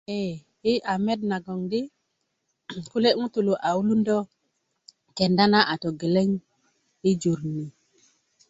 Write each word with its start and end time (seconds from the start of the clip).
e 0.21 0.21
yi 0.65 0.73
a 0.91 0.93
met 1.05 1.19
nagon 1.29 1.61
di 1.71 1.81
kule 2.89 3.09
ŋutu 3.21 3.39
a 3.67 3.69
wulundö 3.75 4.17
kenda 5.17 5.45
na 5.51 5.59
a 5.71 5.73
togeleŋ 5.81 6.29
i 7.09 7.11
jur 7.21 7.39
ni 7.55 7.65